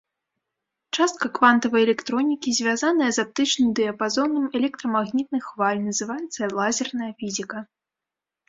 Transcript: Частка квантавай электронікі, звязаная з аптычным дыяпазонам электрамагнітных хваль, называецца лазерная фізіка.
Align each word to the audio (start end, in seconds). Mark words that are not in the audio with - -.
Частка 0.99 1.25
квантавай 1.37 1.81
электронікі, 1.87 2.49
звязаная 2.59 3.09
з 3.17 3.25
аптычным 3.25 3.69
дыяпазонам 3.81 4.43
электрамагнітных 4.61 5.41
хваль, 5.51 5.85
называецца 5.91 6.41
лазерная 6.63 7.13
фізіка. 7.21 7.57